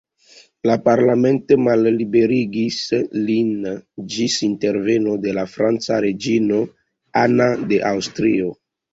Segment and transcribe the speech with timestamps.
[0.67, 2.77] La Parlamento malliberigis
[3.27, 3.51] lin
[4.13, 6.63] ĝis interveno de la franca reĝino
[7.25, 8.49] Anna de Aŭstrio.